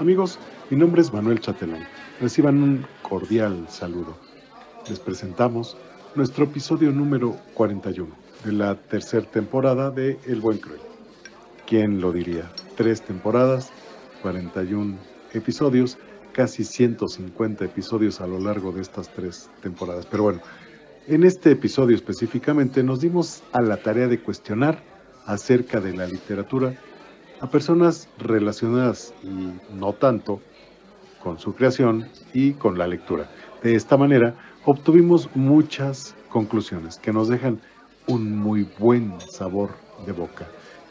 [0.00, 0.38] Amigos,
[0.70, 1.86] mi nombre es Manuel Chatelán.
[2.22, 4.16] Reciban un cordial saludo.
[4.88, 5.76] Les presentamos
[6.14, 8.08] nuestro episodio número 41
[8.42, 10.80] de la tercera temporada de El Buen Cruel.
[11.66, 12.50] ¿Quién lo diría?
[12.78, 13.72] Tres temporadas,
[14.22, 14.96] 41
[15.34, 15.98] episodios,
[16.32, 20.06] casi 150 episodios a lo largo de estas tres temporadas.
[20.06, 20.40] Pero bueno,
[21.08, 24.82] en este episodio específicamente nos dimos a la tarea de cuestionar
[25.26, 26.74] acerca de la literatura
[27.40, 30.40] a personas relacionadas y no tanto
[31.22, 33.30] con su creación y con la lectura.
[33.62, 37.60] De esta manera obtuvimos muchas conclusiones que nos dejan
[38.06, 39.70] un muy buen sabor
[40.06, 40.46] de boca.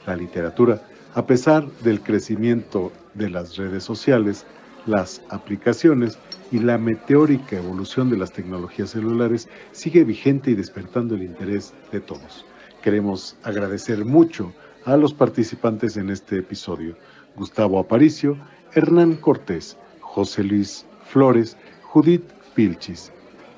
[0.06, 0.82] La literatura,
[1.14, 4.46] a pesar del crecimiento de las redes sociales,
[4.86, 6.18] las aplicaciones
[6.52, 12.00] y la meteórica evolución de las tecnologías celulares, sigue vigente y despertando el interés de
[12.00, 12.46] todos.
[12.82, 14.54] Queremos agradecer mucho
[14.86, 16.96] a los participantes en este episodio.
[17.36, 18.38] Gustavo Aparicio,
[18.74, 22.24] Hernán Cortés, José Luis Flores, Judith
[22.56, 23.12] Pilchis,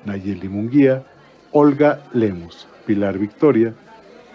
[0.04, 1.04] Nayeli Munguía,
[1.52, 3.74] Olga Lemus, Pilar Victoria,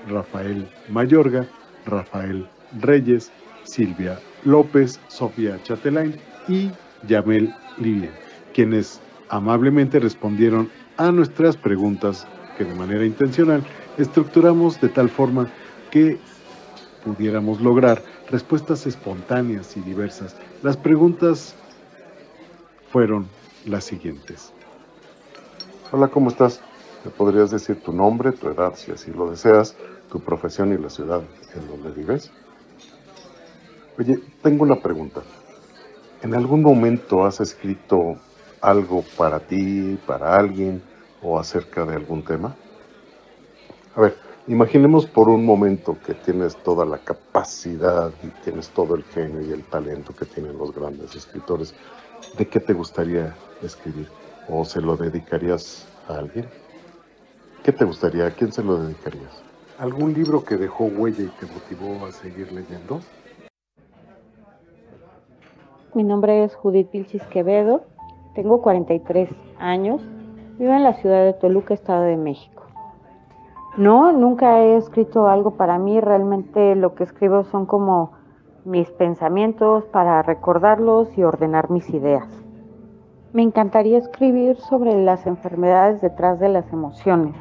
[0.07, 1.47] Rafael Mayorga,
[1.85, 2.47] Rafael
[2.79, 3.31] Reyes,
[3.63, 6.15] Silvia López, Sofía Chatelain
[6.47, 6.71] y
[7.07, 8.11] Yamel Livien,
[8.53, 13.63] quienes amablemente respondieron a nuestras preguntas que de manera intencional
[13.97, 15.47] estructuramos de tal forma
[15.91, 16.17] que
[17.07, 20.35] pudiéramos lograr respuestas espontáneas y diversas.
[20.61, 21.55] Las preguntas
[22.91, 23.27] fueron
[23.65, 24.51] las siguientes.
[25.91, 26.59] Hola, ¿cómo estás?
[27.05, 29.77] ¿Me podrías decir tu nombre, tu edad, si así lo deseas,
[30.11, 31.21] tu profesión y la ciudad
[31.55, 32.29] en donde vives?
[33.97, 35.21] Oye, tengo una pregunta.
[36.21, 38.17] ¿En algún momento has escrito
[38.59, 40.81] algo para ti, para alguien
[41.21, 42.53] o acerca de algún tema?
[43.95, 49.03] A ver, imaginemos por un momento que tienes toda la capacidad y tienes todo el
[49.03, 51.73] genio y el talento que tienen los grandes escritores.
[52.37, 54.07] ¿De qué te gustaría escribir?
[54.49, 56.45] ¿O se lo dedicarías a alguien?
[57.63, 58.27] ¿Qué te gustaría?
[58.27, 59.43] ¿A quién se lo dedicarías?
[59.77, 63.01] ¿Algún libro que dejó huella y te motivó a seguir leyendo?
[65.93, 67.83] Mi nombre es Judith Vilchis Quevedo,
[68.35, 70.01] tengo 43 años,
[70.57, 72.56] vivo en la ciudad de Toluca, Estado de México.
[73.77, 78.13] No, nunca he escrito algo para mí, realmente lo que escribo son como
[78.65, 82.27] mis pensamientos para recordarlos y ordenar mis ideas.
[83.33, 87.35] Me encantaría escribir sobre las enfermedades detrás de las emociones.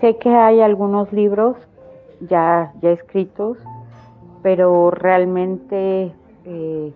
[0.00, 1.56] Sé que hay algunos libros
[2.20, 3.58] ya, ya escritos,
[4.42, 6.14] pero realmente
[6.46, 6.94] eh,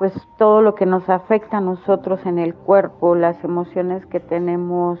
[0.00, 4.98] pues todo lo que nos afecta a nosotros en el cuerpo, las emociones que tenemos,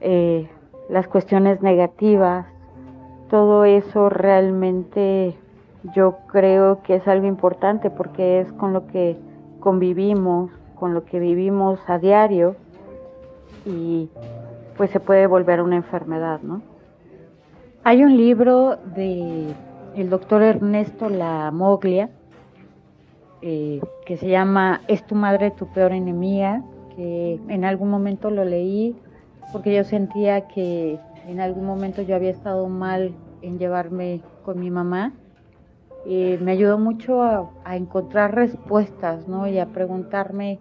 [0.00, 0.50] eh,
[0.88, 2.46] las cuestiones negativas,
[3.30, 5.34] todo eso realmente
[5.94, 9.16] yo creo que es algo importante porque es con lo que
[9.60, 12.56] convivimos, con lo que vivimos a diario
[13.64, 14.08] y
[14.76, 16.62] pues se puede volver una enfermedad, ¿no?
[17.84, 19.54] Hay un libro de
[19.94, 22.10] el doctor Ernesto La Moglia
[23.42, 26.62] eh, que se llama Es tu madre tu peor enemiga,
[26.96, 28.96] que en algún momento lo leí
[29.52, 34.70] porque yo sentía que en algún momento yo había estado mal en llevarme con mi
[34.70, 35.12] mamá.
[36.06, 39.46] y me ayudó mucho a, a, encontrar respuestas, ¿no?
[39.46, 40.58] Y a preguntarme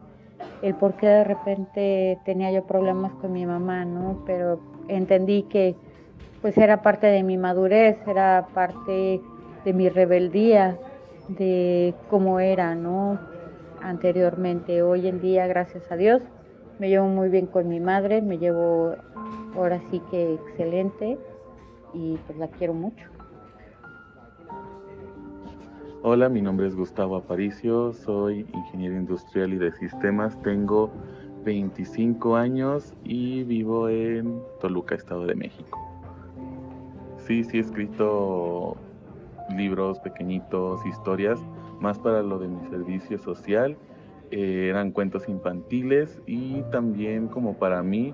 [0.61, 4.23] el por qué de repente tenía yo problemas con mi mamá, ¿no?
[4.25, 5.75] Pero entendí que
[6.41, 9.21] pues era parte de mi madurez, era parte
[9.63, 10.77] de mi rebeldía,
[11.29, 13.19] de cómo era, ¿no?
[13.81, 16.21] Anteriormente, hoy en día, gracias a Dios,
[16.79, 18.95] me llevo muy bien con mi madre, me llevo
[19.55, 21.17] ahora sí que excelente
[21.93, 23.05] y pues la quiero mucho.
[26.03, 30.91] Hola, mi nombre es Gustavo Aparicio, soy ingeniero industrial y de sistemas, tengo
[31.43, 35.79] 25 años y vivo en Toluca, Estado de México.
[37.17, 38.77] Sí, sí he escrito
[39.55, 41.39] libros pequeñitos, historias,
[41.81, 43.77] más para lo de mi servicio social.
[44.31, 48.13] Eh, eran cuentos infantiles y también como para mí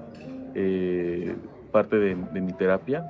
[0.53, 1.35] eh,
[1.71, 3.03] parte de, mi terapia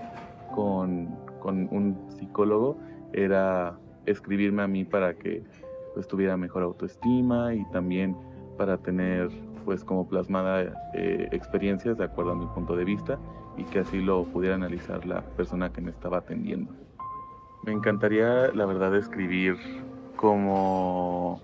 [0.55, 1.07] con,
[1.39, 2.77] con, un psicólogo
[3.11, 5.43] era escribirme a mí para que
[5.93, 8.15] pues, tuviera mejor autoestima y también
[8.57, 9.29] para tener
[9.65, 13.19] pues como plasmada eh, experiencias de acuerdo a mi punto de vista
[13.57, 16.73] y que así lo pudiera analizar la persona que me estaba atendiendo.
[17.65, 19.55] Me encantaría, la verdad, escribir
[20.15, 21.41] como,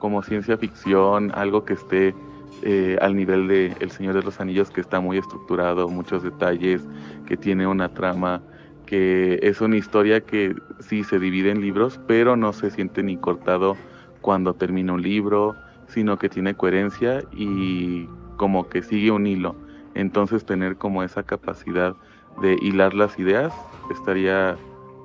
[0.00, 2.14] como ciencia ficción, algo que esté
[2.62, 6.82] eh, al nivel de El Señor de los Anillos, que está muy estructurado, muchos detalles,
[7.26, 8.42] que tiene una trama,
[8.86, 13.16] que es una historia que sí se divide en libros, pero no se siente ni
[13.16, 13.76] cortado
[14.20, 15.54] cuando termina un libro,
[15.86, 18.06] sino que tiene coherencia y
[18.36, 19.54] como que sigue un hilo.
[19.94, 21.94] Entonces tener como esa capacidad
[22.40, 23.52] de hilar las ideas
[23.90, 24.56] estaría,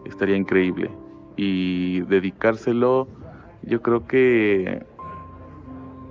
[0.06, 0.90] estaría increíble.
[1.38, 3.08] Y dedicárselo,
[3.66, 4.86] yo creo que,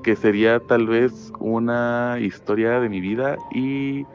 [0.03, 4.06] que sería tal vez una historia de mi vida y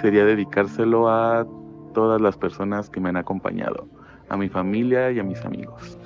[0.00, 1.46] sería dedicárselo a
[1.94, 3.86] todas las personas que me han acompañado,
[4.28, 5.98] a mi familia y a mis amigos.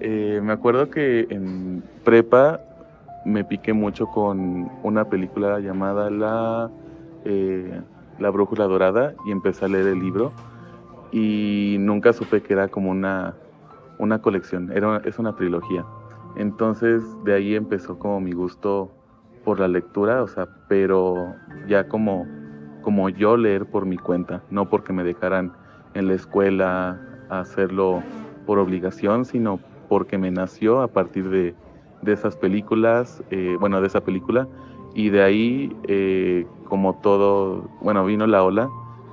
[0.00, 2.60] Eh, me acuerdo que en prepa
[3.24, 6.70] me piqué mucho con una película llamada La,
[7.24, 7.80] eh,
[8.18, 10.32] La Brújula Dorada y empecé a leer el libro
[11.12, 13.34] y nunca supe que era como una,
[13.98, 15.84] una colección, era, es una trilogía.
[16.36, 18.90] Entonces de ahí empezó como mi gusto
[19.44, 21.34] por la lectura, o sea, pero
[21.68, 22.26] ya como,
[22.82, 25.52] como yo leer por mi cuenta, no porque me dejaran
[25.94, 26.98] en la escuela
[27.28, 28.02] hacerlo
[28.46, 31.54] por obligación, sino porque me nació a partir de,
[32.02, 34.48] de esas películas, eh, bueno, de esa película,
[34.94, 38.70] y de ahí, eh, como todo, bueno, vino la ola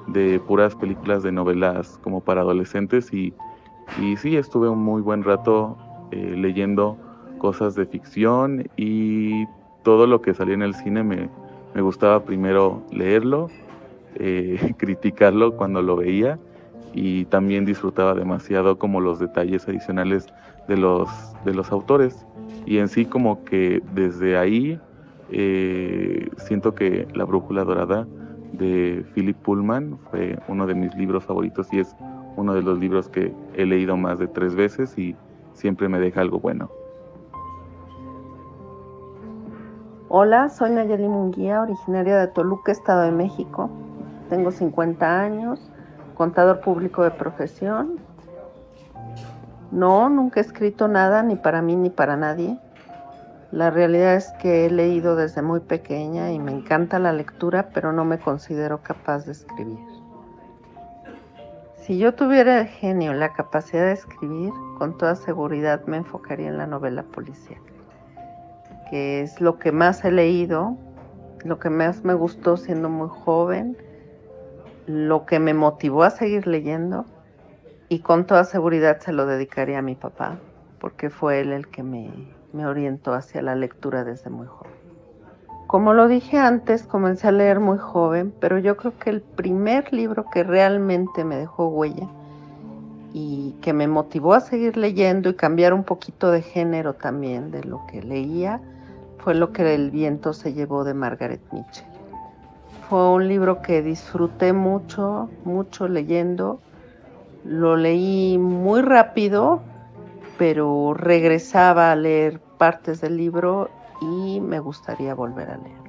[0.08, 3.34] de puras películas de novelas como para adolescentes y,
[4.02, 5.78] y sí, estuve un muy buen rato
[6.12, 6.98] eh, leyendo
[7.40, 9.46] cosas de ficción y
[9.84, 11.30] todo lo que salía en el cine me,
[11.74, 13.50] me gustaba primero leerlo,
[14.78, 16.38] criticarlo cuando lo veía
[16.94, 20.28] y también disfrutaba demasiado como los detalles adicionales
[20.68, 21.10] de los,
[21.46, 22.26] de los autores
[22.66, 24.80] y en sí como que desde ahí
[25.32, 28.08] eh, siento que La Brújula Dorada
[28.54, 31.96] de Philip Pullman fue uno de mis libros favoritos y es
[32.36, 35.16] uno de los libros que he leído más de tres veces y
[35.54, 36.70] siempre me deja algo bueno.
[40.10, 43.70] Hola, soy Nayeli Munguía, originaria de Toluca, Estado de México.
[44.30, 45.72] Tengo 50 años,
[46.16, 48.00] contador público de profesión,
[49.72, 52.58] no, nunca he escrito nada, ni para mí ni para nadie.
[53.52, 57.94] La realidad es que he leído desde muy pequeña y me encanta la lectura, pero
[57.94, 59.78] no me considero capaz de escribir.
[61.76, 66.58] Si yo tuviera el genio, la capacidad de escribir, con toda seguridad me enfocaría en
[66.58, 67.62] la novela policial,
[68.90, 70.78] que es lo que más he leído,
[71.44, 73.78] lo que más me gustó siendo muy joven,
[74.88, 77.06] lo que me motivó a seguir leyendo
[77.88, 80.40] y con toda seguridad se lo dedicaría a mi papá,
[80.80, 82.12] porque fue él el que me,
[82.54, 84.74] me orientó hacia la lectura desde muy joven.
[85.68, 89.94] Como lo dije antes, comencé a leer muy joven, pero yo creo que el primer
[89.94, 92.08] libro que realmente me dejó huella
[93.14, 97.64] y que me motivó a seguir leyendo y cambiar un poquito de género también de
[97.64, 98.62] lo que leía
[99.18, 101.86] fue lo que el viento se llevó de Margaret Mitchell.
[102.90, 106.60] Fue un libro que disfruté mucho, mucho leyendo
[107.46, 109.62] lo leí muy rápido,
[110.38, 113.70] pero regresaba a leer partes del libro
[114.02, 115.80] y me gustaría volver a leerlo.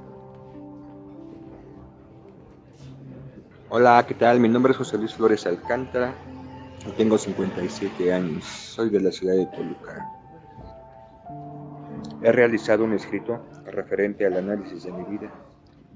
[3.68, 4.40] Hola, ¿qué tal?
[4.40, 6.12] Mi nombre es José Luis Flores Alcántara
[6.86, 8.44] y tengo 57 años.
[8.44, 10.08] Soy de la ciudad de Toluca.
[12.22, 15.30] He realizado un escrito referente al análisis de mi vida,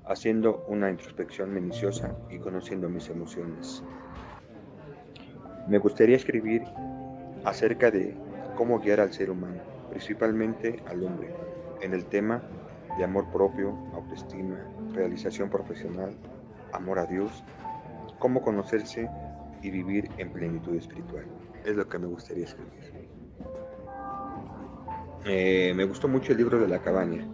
[0.07, 3.83] haciendo una introspección minuciosa y conociendo mis emociones.
[5.69, 6.63] Me gustaría escribir
[7.45, 8.17] acerca de
[8.57, 9.61] cómo guiar al ser humano,
[9.91, 11.35] principalmente al hombre,
[11.81, 12.43] en el tema
[12.99, 14.59] de amor propio, autoestima,
[14.93, 16.15] realización profesional,
[16.73, 17.43] amor a Dios,
[18.19, 19.09] cómo conocerse
[19.65, 21.25] y vivir en plenitud espiritual.
[21.65, 23.09] Es lo que me gustaría escribir.
[25.25, 27.27] Eh, me gustó mucho el libro de la cabaña.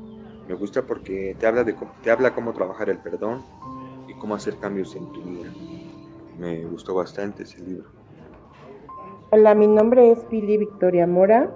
[0.46, 3.42] Me gusta porque te habla, de, te habla cómo trabajar el perdón
[4.06, 5.50] y cómo hacer cambios en tu vida.
[6.38, 7.88] Me gustó bastante ese libro.
[9.32, 11.50] Hola, mi nombre es Pili Victoria Mora.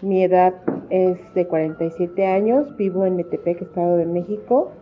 [0.00, 0.54] Mi edad
[0.90, 2.76] es de 47 años.
[2.76, 4.72] Vivo en Metepec, Estado de México.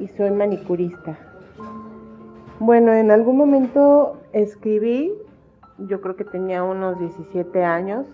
[0.00, 1.31] Y soy manicurista.
[2.58, 5.12] Bueno, en algún momento escribí,
[5.78, 8.06] yo creo que tenía unos 17 años.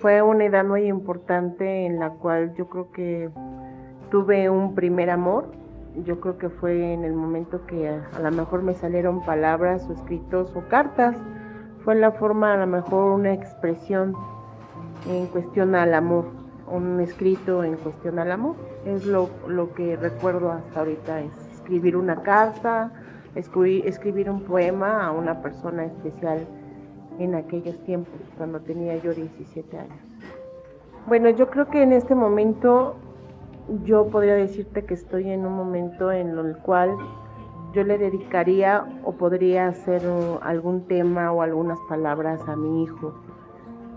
[0.00, 3.30] Fue una edad muy importante en la cual yo creo que
[4.10, 5.46] tuve un primer amor.
[6.04, 9.88] Yo creo que fue en el momento que a, a lo mejor me salieron palabras
[9.88, 11.16] o escritos o cartas
[11.84, 14.14] fue la forma, a lo mejor una expresión
[15.08, 16.26] en cuestión al amor,
[16.68, 18.56] un escrito en cuestión al amor.
[18.84, 22.92] Es lo, lo que recuerdo hasta ahorita, es escribir una carta,
[23.34, 26.46] escribir, un poema a una persona especial
[27.18, 29.98] en aquellos tiempos, cuando tenía yo 17 años.
[31.06, 32.94] Bueno, yo creo que en este momento
[33.84, 36.96] yo podría decirte que estoy en un momento en el cual
[37.72, 40.02] yo le dedicaría o podría hacer
[40.42, 43.14] algún tema o algunas palabras a mi hijo.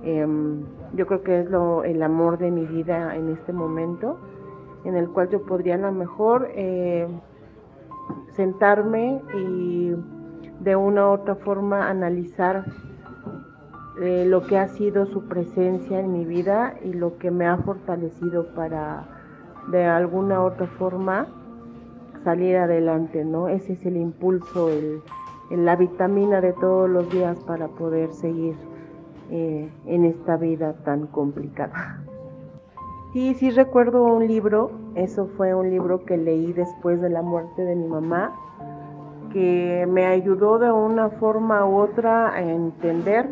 [0.04, 0.64] Em,
[0.94, 4.18] yo creo que es lo, el amor de mi vida en este momento,
[4.84, 7.08] en el cual yo podría a lo mejor eh,
[8.36, 9.96] sentarme y
[10.60, 12.66] de una u otra forma analizar
[14.02, 17.58] eh, lo que ha sido su presencia en mi vida y lo que me ha
[17.58, 19.06] fortalecido para
[19.72, 21.28] de alguna u otra forma
[22.24, 23.48] salir adelante, ¿no?
[23.48, 25.02] Ese es el impulso, el,
[25.52, 28.56] la vitamina de todos los días para poder seguir
[29.32, 32.04] eh, en esta vida tan complicada.
[33.14, 37.64] Sí, sí recuerdo un libro, eso fue un libro que leí después de la muerte
[37.64, 38.34] de mi mamá,
[39.34, 43.28] que me ayudó de una forma u otra a entender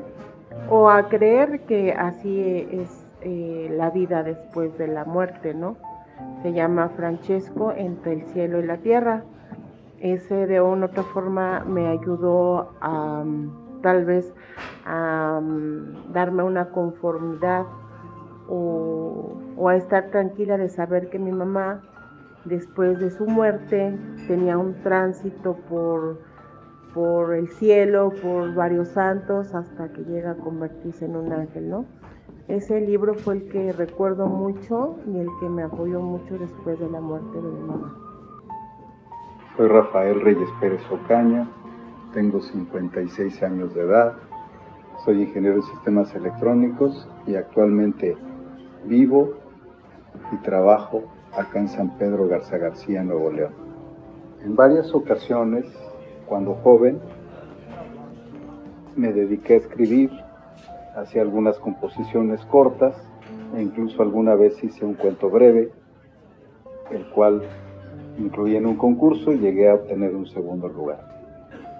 [0.70, 5.77] o a creer que así es eh, la vida después de la muerte, ¿no?
[6.41, 9.24] Se llama Francesco entre el cielo y la tierra.
[10.01, 13.24] Ese de una u otra forma me ayudó a
[13.82, 14.34] tal vez
[14.86, 15.39] a
[16.12, 17.65] darme una conformidad
[18.47, 21.81] o, a estar tranquila de saber que mi mamá
[22.45, 23.97] después de su muerte
[24.27, 26.19] tenía un tránsito por,
[26.93, 31.85] por el cielo, por varios santos, hasta que llega a convertirse en un ángel, ¿no?
[32.50, 36.89] Ese libro fue el que recuerdo mucho y el que me apoyó mucho después de
[36.89, 37.95] la muerte de mi mamá.
[39.55, 41.47] Soy Rafael Reyes Pérez Ocaña,
[42.13, 44.15] tengo 56 años de edad,
[45.05, 48.17] soy ingeniero de sistemas electrónicos y actualmente
[48.85, 49.33] vivo
[50.31, 51.03] y trabajo
[51.35, 53.53] acá en San Pedro Garza García, Nuevo León.
[54.43, 55.65] En varias ocasiones,
[56.27, 56.99] cuando joven,
[58.95, 60.11] me dediqué a escribir,
[60.95, 62.95] hacía algunas composiciones cortas
[63.55, 65.71] e incluso alguna vez hice un cuento breve,
[66.91, 67.41] el cual
[68.19, 70.99] incluí en un concurso y llegué a obtener un segundo lugar.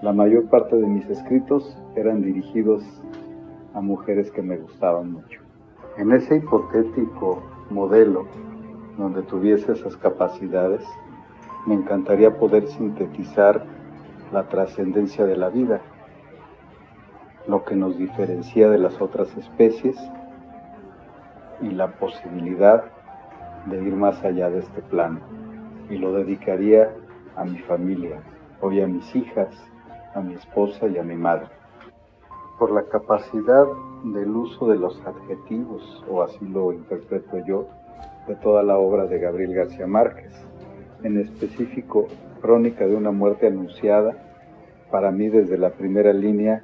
[0.02, 2.82] La mayor parte de mis escritos eran dirigidos
[3.72, 5.43] a mujeres que me gustaban mucho.
[5.96, 8.26] En ese hipotético modelo
[8.98, 10.84] donde tuviese esas capacidades,
[11.66, 13.64] me encantaría poder sintetizar
[14.32, 15.80] la trascendencia de la vida,
[17.46, 19.96] lo que nos diferencia de las otras especies
[21.60, 22.84] y la posibilidad
[23.66, 25.20] de ir más allá de este plano.
[25.88, 26.90] Y lo dedicaría
[27.36, 28.20] a mi familia,
[28.60, 29.48] hoy a mis hijas,
[30.16, 31.46] a mi esposa y a mi madre.
[32.58, 33.66] Por la capacidad
[34.04, 37.66] del uso de los adjetivos, o así lo interpreto yo,
[38.28, 40.32] de toda la obra de Gabriel García Márquez,
[41.02, 42.06] en específico
[42.40, 44.16] Crónica de una muerte anunciada,
[44.90, 46.62] para mí desde la primera línea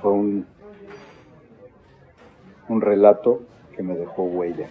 [0.00, 0.46] fue un,
[2.68, 3.42] un relato
[3.74, 4.68] que me dejó huella.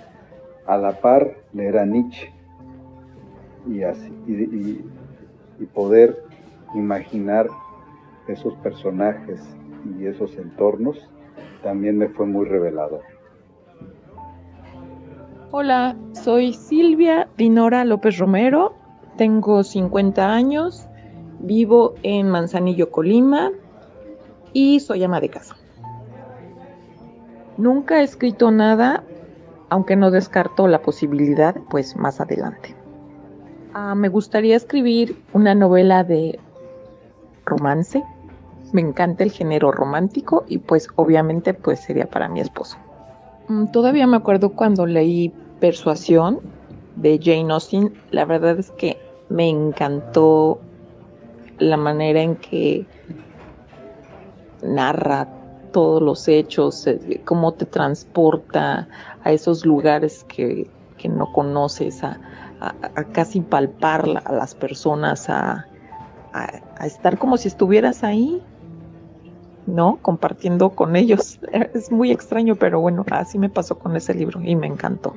[0.65, 2.31] A la par leer a Nietzsche
[3.67, 4.85] y, así, y,
[5.59, 6.23] y poder
[6.75, 7.49] imaginar
[8.27, 9.41] esos personajes
[9.85, 11.09] y esos entornos
[11.61, 13.01] también me fue muy revelador.
[15.51, 18.73] Hola, soy Silvia Dinora López Romero,
[19.17, 20.87] tengo 50 años,
[21.39, 23.51] vivo en Manzanillo, Colima
[24.51, 25.55] y soy ama de casa.
[27.57, 29.03] Nunca he escrito nada,
[29.69, 32.75] aunque no descarto la posibilidad, pues más adelante.
[33.73, 36.39] Ah, me gustaría escribir una novela de
[37.45, 38.03] romance.
[38.74, 42.77] Me encanta el género romántico y pues obviamente pues sería para mi esposo.
[43.48, 46.39] Mm, todavía me acuerdo cuando leí Persuasión
[46.96, 47.94] de Jane Austen.
[48.12, 48.98] La verdad es que
[49.30, 50.60] me encantó
[51.60, 52.86] la manera en que
[54.62, 55.27] narra
[55.72, 58.88] todos los hechos, eh, cómo te transporta
[59.24, 60.70] a esos lugares que,
[61.03, 62.18] no conoces, a,
[63.12, 65.68] casi palpar a las personas, a,
[66.82, 68.42] estar como si estuvieras ahí,
[69.67, 69.98] ¿no?
[70.01, 71.39] Compartiendo con ellos.
[71.74, 75.13] Es muy extraño, pero bueno, así me pasó con ese libro y me encantó.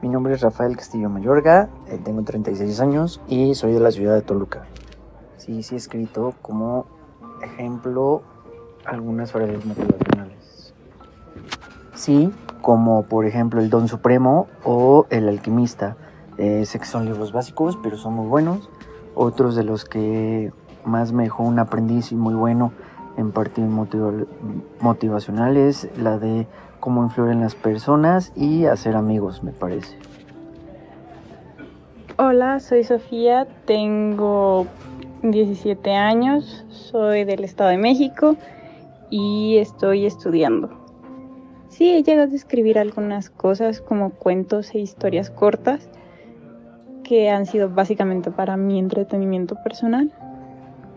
[0.00, 4.14] Mi nombre es Rafael Castillo Mayorga, eh, tengo 36 años y soy de la ciudad
[4.14, 4.64] de Toluca.
[5.38, 6.86] Sí, sí he escrito como
[7.42, 8.22] ejemplo
[8.84, 10.74] algunas frases motivacionales.
[11.94, 12.32] Sí,
[12.62, 15.96] como por ejemplo El Don Supremo o El Alquimista
[16.38, 18.70] eh, sé que son libros básicos, pero son muy buenos.
[19.16, 20.52] Otros de los que
[20.88, 22.72] más me dejó un aprendiz y muy bueno
[23.16, 23.60] en parte
[24.80, 26.46] motivacional es la de
[26.80, 29.96] cómo influir en las personas y hacer amigos, me parece.
[32.16, 34.66] Hola, soy Sofía, tengo
[35.22, 38.36] 17 años, soy del Estado de México
[39.10, 40.70] y estoy estudiando.
[41.68, 45.88] Sí, he llegado a escribir algunas cosas como cuentos e historias cortas
[47.04, 50.12] que han sido básicamente para mi entretenimiento personal.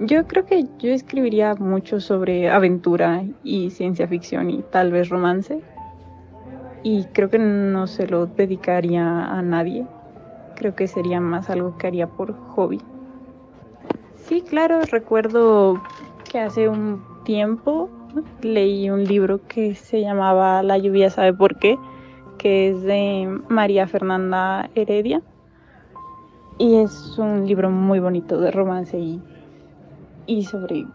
[0.03, 5.61] Yo creo que yo escribiría mucho sobre aventura y ciencia ficción y tal vez romance.
[6.81, 9.85] Y creo que no se lo dedicaría a nadie.
[10.55, 12.81] Creo que sería más algo que haría por hobby.
[14.15, 15.79] Sí, claro, recuerdo
[16.31, 17.87] que hace un tiempo
[18.41, 21.77] leí un libro que se llamaba La lluvia sabe por qué,
[22.39, 25.21] que es de María Fernanda Heredia.
[26.57, 29.21] Y es un libro muy bonito de romance y
[30.31, 30.85] y sobre,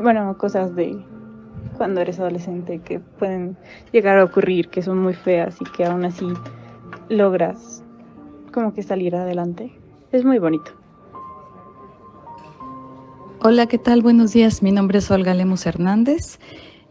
[0.00, 0.96] bueno, cosas de
[1.76, 3.56] cuando eres adolescente que pueden
[3.92, 6.26] llegar a ocurrir, que son muy feas y que aún así
[7.08, 7.82] logras
[8.52, 9.72] como que salir adelante.
[10.12, 10.70] Es muy bonito.
[13.42, 14.02] Hola, ¿qué tal?
[14.02, 14.62] Buenos días.
[14.62, 16.38] Mi nombre es Olga Lemos Hernández.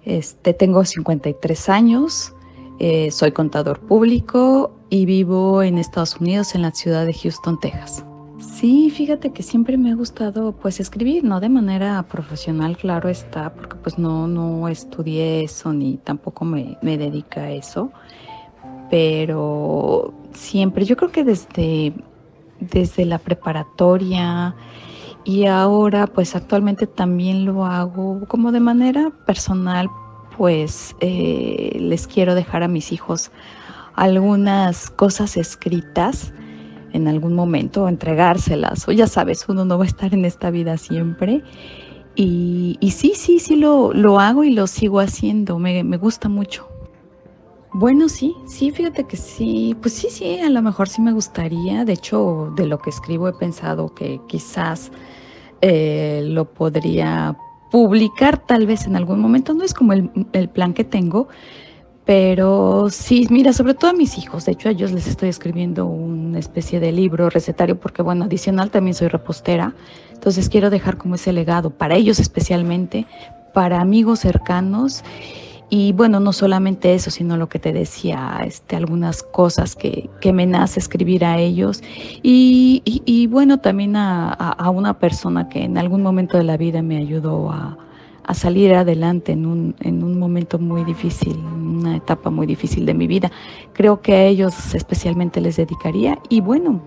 [0.04, 2.34] Este, tengo 53 años.
[2.80, 8.04] Eh, soy contador público y vivo en Estados Unidos, en la ciudad de Houston, Texas.
[8.40, 13.54] Sí, fíjate que siempre me ha gustado pues escribir, no de manera profesional, claro está,
[13.54, 17.92] porque pues no, no estudié eso ni tampoco me, me dedica a eso,
[18.90, 21.94] pero siempre, yo creo que desde,
[22.62, 24.56] desde la preparatoria
[25.26, 29.90] y ahora pues actualmente también lo hago como de manera personal,
[30.38, 33.32] pues eh, les quiero dejar a mis hijos
[33.96, 36.32] algunas cosas escritas
[36.94, 40.78] en algún momento, entregárselas, o ya sabes, uno no va a estar en esta vida
[40.78, 41.44] siempre.
[42.16, 46.68] Y, sí, sí, sí lo, lo, hago y lo sigo haciendo, me, me gusta mucho.
[47.72, 51.86] Bueno, sí, sí, fíjate que sí, pues sí, sí, a lo mejor sí me gustaría.
[51.86, 54.92] De hecho, de lo que escribo he pensado que quizás
[55.62, 57.38] eh, lo podría
[57.70, 59.54] publicar tal vez en algún momento.
[59.54, 61.28] No es como el, el plan que tengo,
[62.10, 65.86] pero sí, mira, sobre todo a mis hijos, de hecho a ellos les estoy escribiendo
[65.86, 69.76] una especie de libro recetario porque, bueno, adicional también soy repostera,
[70.12, 73.06] entonces quiero dejar como ese legado para ellos especialmente,
[73.54, 75.04] para amigos cercanos.
[75.70, 80.34] Y bueno, no solamente eso, sino lo que te decía, este, algunas cosas que, que
[80.34, 81.84] me nace escribir a ellos.
[82.24, 86.82] Y, y, bueno, también a, a una persona que en algún momento de la vida
[86.82, 87.78] me ayudó a
[88.30, 92.94] a salir adelante en un, en un momento muy difícil, una etapa muy difícil de
[92.94, 93.32] mi vida.
[93.74, 96.80] Creo que a ellos especialmente les dedicaría y bueno,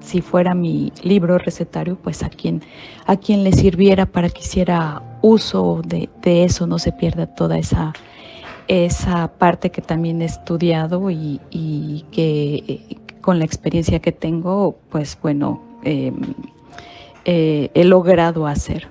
[0.00, 2.62] si fuera mi libro recetario, pues a quien,
[3.04, 7.58] a quien le sirviera para que hiciera uso de, de eso, no se pierda toda
[7.58, 7.92] esa,
[8.66, 15.18] esa parte que también he estudiado y, y que con la experiencia que tengo, pues
[15.20, 16.14] bueno, eh,
[17.26, 18.88] eh, he logrado hacer.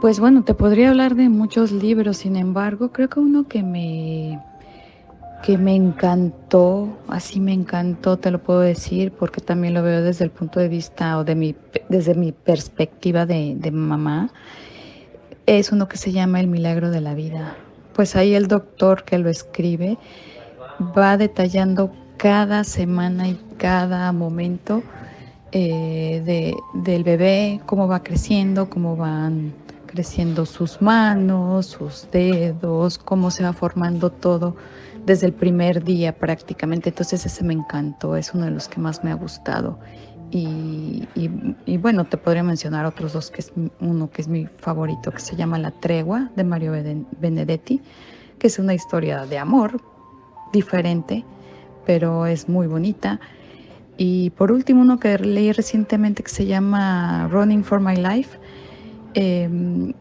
[0.00, 4.40] Pues bueno, te podría hablar de muchos libros, sin embargo, creo que uno que me
[5.42, 10.24] que me encantó, así me encantó, te lo puedo decir, porque también lo veo desde
[10.24, 11.56] el punto de vista o de mi,
[11.88, 14.30] desde mi perspectiva de, mamá,
[15.46, 17.56] es uno que se llama El Milagro de la Vida.
[17.94, 19.98] Pues ahí el doctor que lo escribe
[20.96, 24.82] va detallando cada semana y cada momento
[25.50, 29.52] eh, de, del bebé, cómo va creciendo, cómo van
[29.98, 34.54] creciendo sus manos, sus dedos, cómo se va formando todo
[35.04, 36.90] desde el primer día prácticamente.
[36.90, 39.76] Entonces ese me encantó, es uno de los que más me ha gustado.
[40.30, 45.10] Y, y, bueno, te podría mencionar otros dos, que es uno que es mi favorito,
[45.10, 46.74] que se llama La Tregua de Mario
[47.18, 47.82] Benedetti,
[48.38, 49.80] que es una historia de amor
[50.52, 51.24] diferente,
[51.86, 53.18] pero es muy bonita.
[53.96, 58.38] Y por último, uno que leí recientemente que se llama Running for My Life,
[59.14, 59.92] Em,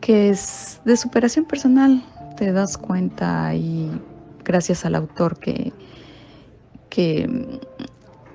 [0.00, 2.02] que es de superación personal.
[2.36, 3.90] Te das cuenta y
[4.44, 5.72] gracias al autor que,
[6.90, 7.28] que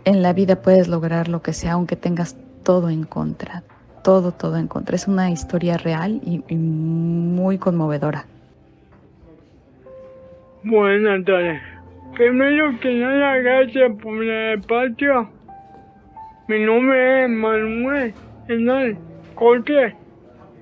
[0.05, 3.63] en la vida puedes lograr lo que sea aunque tengas todo en contra,
[4.03, 4.95] todo, todo en contra.
[4.95, 8.25] Es una historia real y, muy conmovedora.
[10.63, 11.61] Buenas tardes.
[12.15, 15.29] Primero que nada, gracias por el espacio.
[16.47, 18.13] Mi nombre es Manuel
[18.47, 18.97] Hernán
[19.35, 19.93] Cortés.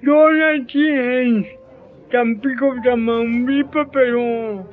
[0.02, 1.48] Yo nací en
[2.12, 4.64] Tampico, Tamaulipas, pero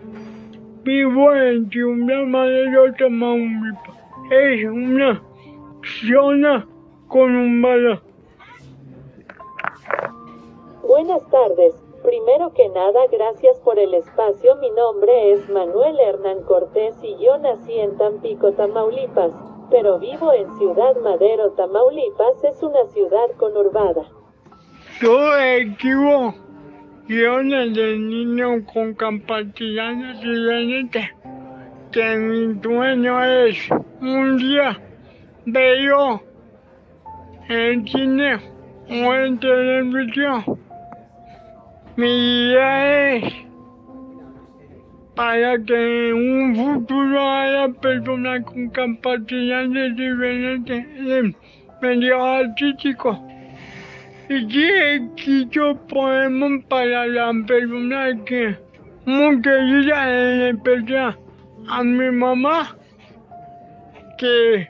[0.82, 3.96] vivo en Ciudad Madero, Tamaulipas.
[4.30, 5.22] Es una
[6.06, 6.66] zona
[7.08, 8.02] conurbada.
[10.86, 11.74] Buenas tardes.
[12.04, 14.56] Primero que nada, gracias por el espacio.
[14.56, 19.32] Mi nombre es Manuel Hernán Cortés y yo nací en Tampico, Tamaulipas,
[19.70, 22.44] pero vivo en Ciudad Madero, Tamaulipas.
[22.44, 24.04] Es una ciudad conurbada.
[25.00, 26.34] Yo escribo
[27.08, 31.06] guiones de niños con capacidades diferentes,
[31.90, 34.80] que mi sueño es un día
[35.46, 35.78] ver
[37.48, 38.36] en el cine
[38.88, 40.44] o en televisión.
[41.96, 43.34] Mi idea es
[45.16, 51.36] para que en un futuro haya personas con capacidades diferentes en
[51.82, 53.33] medio artístico.
[54.28, 58.56] Y escrito poemas para las personas que
[59.04, 61.18] muy queridas, en especial
[61.68, 62.74] a mi mamá,
[64.16, 64.66] que,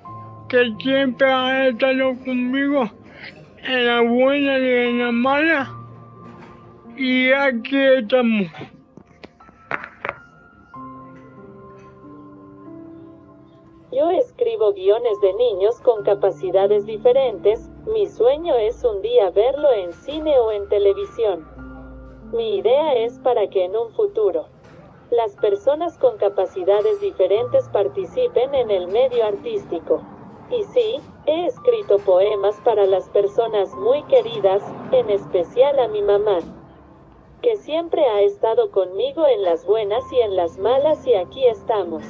[0.48, 2.90] que siempre ha estado conmigo
[3.62, 5.70] en la buena y en la mala.
[6.96, 8.48] Y aquí estamos.
[13.92, 19.92] Yo escribo guiones de niños con capacidades diferentes, mi sueño es un día verlo en
[19.92, 21.46] cine o en televisión.
[22.32, 24.46] Mi idea es para que en un futuro
[25.10, 30.02] las personas con capacidades diferentes participen en el medio artístico.
[30.50, 36.38] Y sí, he escrito poemas para las personas muy queridas, en especial a mi mamá,
[37.42, 42.02] que siempre ha estado conmigo en las buenas y en las malas y aquí estamos.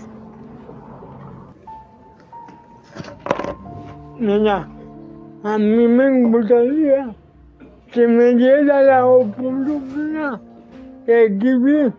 [4.17, 4.69] Niña,
[5.45, 7.15] a mí me gustaría
[7.93, 10.41] que me diera la oportunidad
[11.05, 11.93] de escribir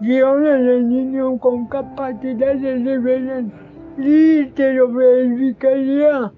[0.00, 3.58] guiones de niños con capacidades diferentes
[3.98, 6.32] y te lo dedicaría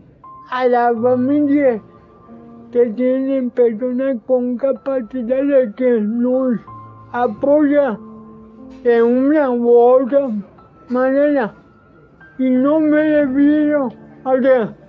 [0.50, 1.82] a las familias
[2.72, 6.58] que tienen personas con capacidades que nos
[7.12, 7.98] apoyan
[8.82, 10.30] de una u otra
[10.88, 11.52] manera.
[12.38, 13.88] Y no me refiero
[14.24, 14.81] a sea,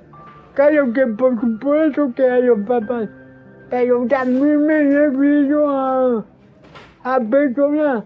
[0.54, 3.10] Claro que por supuesto que a los papás,
[3.72, 6.24] pero también me refiero a,
[7.04, 8.04] a personas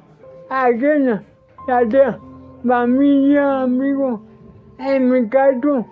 [0.49, 1.23] ajenas,
[1.67, 2.19] ya sea
[2.65, 4.21] familia, amigos.
[4.79, 5.85] En mi caso,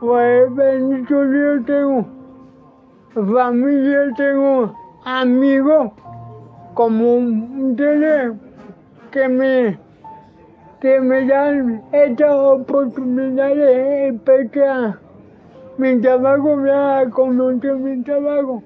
[0.00, 2.06] pues bendito yo tengo
[3.14, 5.92] familia, tengo amigos
[6.74, 7.16] como
[7.70, 8.34] ustedes
[9.12, 9.78] que me
[10.78, 15.05] que me dan estas oportunidades especiales
[15.78, 18.62] mi trabajo me ha conocido mi trabajo.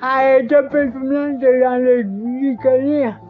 [0.00, 3.20] A esta persona se la dedicaría.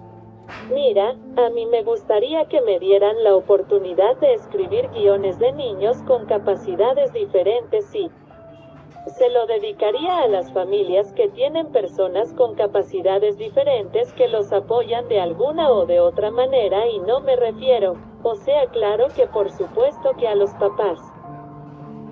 [0.72, 6.02] Mira, a mí me gustaría que me dieran la oportunidad de escribir guiones de niños
[6.02, 8.10] con capacidades diferentes y
[9.06, 15.08] se lo dedicaría a las familias que tienen personas con capacidades diferentes que los apoyan
[15.08, 19.50] de alguna o de otra manera y no me refiero, o sea, claro que por
[19.50, 20.98] supuesto que a los papás.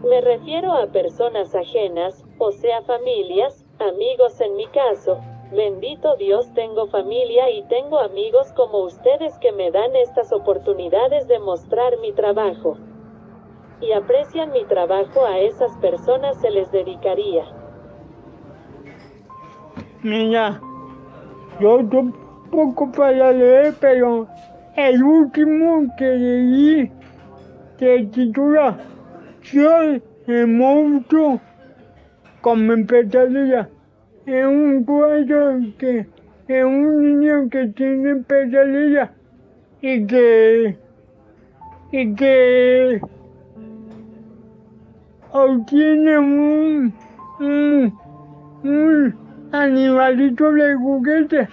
[0.04, 5.20] Me refiero a personas ajenas, o sea, familias, amigos en mi caso.
[5.52, 11.38] Bendito Dios tengo familia y tengo amigos como ustedes que me dan estas oportunidades de
[11.38, 12.76] mostrar mi trabajo.
[13.80, 17.44] Y aprecian mi trabajo, a esas personas se les dedicaría.
[20.02, 20.60] Niña,
[21.60, 24.26] yo tampoco para leer, pero
[24.76, 26.92] el último que leí
[27.78, 28.78] se titula
[29.50, 31.40] soy el monstruo
[32.40, 33.68] con mi pesadilla.
[34.26, 36.06] Es un cuadro que
[36.48, 39.12] es un niño que tiene pesadilla
[39.80, 40.76] y que
[41.92, 43.00] y que
[45.30, 46.92] obtiene un,
[47.40, 47.98] un,
[48.64, 49.14] un
[49.52, 51.48] animalito de juguete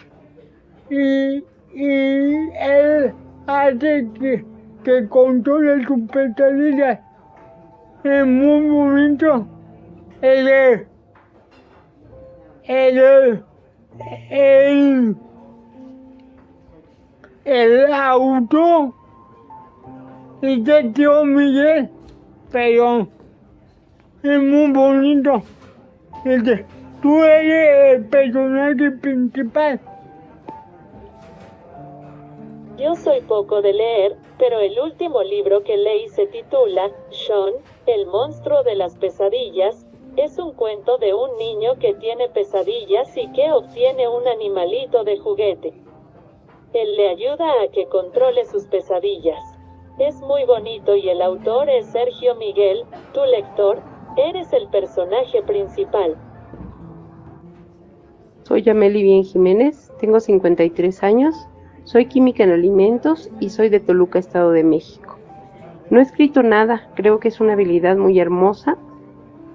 [0.89, 1.43] y,
[1.75, 3.13] y él
[3.45, 4.45] hace que,
[4.83, 7.01] que controle su pesadilla
[8.03, 9.47] es muy bonito.
[10.21, 10.47] El,
[12.65, 13.43] el,
[14.29, 15.15] el,
[17.45, 18.93] el auto
[20.41, 21.89] y de tío Miguel,
[22.51, 23.07] pero
[24.23, 25.41] es muy bonito.
[26.25, 26.65] Este,
[27.01, 29.79] tú eres el personaje principal.
[32.77, 37.53] Yo soy poco de leer, pero el último libro que leí se titula Sean,
[37.85, 39.87] el monstruo de las pesadillas.
[40.17, 45.17] Es un cuento de un niño que tiene pesadillas y que obtiene un animalito de
[45.17, 45.73] juguete.
[46.73, 49.41] Él le ayuda a que controle sus pesadillas.
[49.97, 53.81] Es muy bonito y el autor es Sergio Miguel, tu lector,
[54.17, 56.17] eres el personaje principal.
[58.41, 61.33] Soy Yameli Bien Jiménez, tengo 53 años,
[61.83, 65.17] soy química en alimentos y soy de Toluca, Estado de México.
[65.89, 68.77] No he escrito nada, creo que es una habilidad muy hermosa,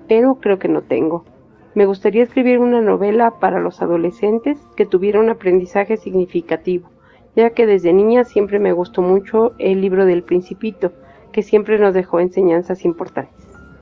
[0.08, 1.24] pero creo que no tengo.
[1.74, 6.90] Me gustaría escribir una novela para los adolescentes que tuviera un aprendizaje significativo,
[7.34, 10.92] ya que desde niña siempre me gustó mucho el libro del principito,
[11.32, 13.47] que siempre nos dejó enseñanzas importantes.